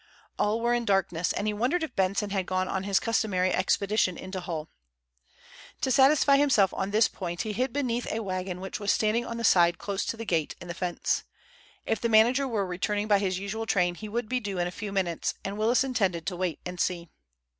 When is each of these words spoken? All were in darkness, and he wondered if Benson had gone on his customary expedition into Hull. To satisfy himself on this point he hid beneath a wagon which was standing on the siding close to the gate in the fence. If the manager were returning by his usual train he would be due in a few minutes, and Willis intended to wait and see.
All 0.39 0.61
were 0.61 0.73
in 0.73 0.83
darkness, 0.83 1.31
and 1.31 1.45
he 1.45 1.53
wondered 1.53 1.83
if 1.83 1.95
Benson 1.95 2.31
had 2.31 2.47
gone 2.47 2.67
on 2.67 2.85
his 2.85 2.99
customary 2.99 3.53
expedition 3.53 4.17
into 4.17 4.39
Hull. 4.39 4.71
To 5.81 5.91
satisfy 5.91 6.37
himself 6.37 6.73
on 6.73 6.89
this 6.89 7.07
point 7.07 7.43
he 7.43 7.53
hid 7.53 7.71
beneath 7.71 8.11
a 8.11 8.21
wagon 8.23 8.61
which 8.61 8.79
was 8.79 8.91
standing 8.91 9.27
on 9.27 9.37
the 9.37 9.43
siding 9.43 9.77
close 9.77 10.03
to 10.05 10.17
the 10.17 10.25
gate 10.25 10.55
in 10.59 10.67
the 10.67 10.73
fence. 10.73 11.23
If 11.85 12.01
the 12.01 12.09
manager 12.09 12.47
were 12.47 12.65
returning 12.65 13.07
by 13.07 13.19
his 13.19 13.37
usual 13.37 13.67
train 13.67 13.93
he 13.93 14.09
would 14.09 14.27
be 14.27 14.39
due 14.39 14.57
in 14.57 14.65
a 14.65 14.71
few 14.71 14.91
minutes, 14.91 15.35
and 15.45 15.55
Willis 15.55 15.83
intended 15.83 16.25
to 16.25 16.35
wait 16.35 16.61
and 16.65 16.79
see. 16.79 17.09